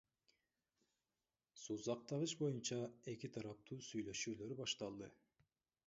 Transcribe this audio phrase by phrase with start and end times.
[1.61, 2.79] Суу сактагыч боюнча
[3.13, 5.13] эки тараптуу сүйлөшүүлөр башталды.